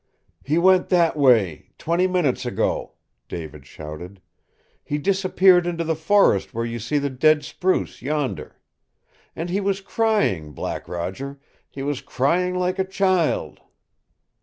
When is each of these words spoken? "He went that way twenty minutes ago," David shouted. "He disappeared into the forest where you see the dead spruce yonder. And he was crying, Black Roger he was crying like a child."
"He 0.43 0.57
went 0.57 0.89
that 0.89 1.15
way 1.15 1.69
twenty 1.77 2.07
minutes 2.07 2.43
ago," 2.43 2.93
David 3.27 3.67
shouted. 3.67 4.19
"He 4.83 4.97
disappeared 4.97 5.67
into 5.67 5.83
the 5.83 5.95
forest 5.95 6.55
where 6.55 6.65
you 6.65 6.79
see 6.79 6.97
the 6.97 7.11
dead 7.11 7.45
spruce 7.45 8.01
yonder. 8.01 8.57
And 9.35 9.51
he 9.51 9.61
was 9.61 9.79
crying, 9.79 10.53
Black 10.53 10.87
Roger 10.87 11.39
he 11.69 11.83
was 11.83 12.01
crying 12.01 12.55
like 12.57 12.79
a 12.79 12.83
child." 12.83 13.61